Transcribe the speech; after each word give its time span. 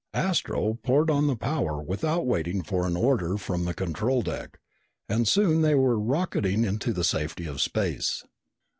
Astro 0.15 0.79
poured 0.81 1.11
on 1.11 1.27
the 1.27 1.35
power 1.35 1.79
without 1.79 2.25
waiting 2.25 2.63
for 2.63 2.87
an 2.87 2.97
order 2.97 3.37
from 3.37 3.65
the 3.65 3.73
control 3.75 4.23
deck 4.23 4.57
and 5.07 5.27
soon 5.27 5.61
they 5.61 5.75
were 5.75 5.99
rocketing 5.99 6.65
into 6.65 6.91
the 6.91 7.03
safety 7.03 7.45
of 7.45 7.61
space. 7.61 8.23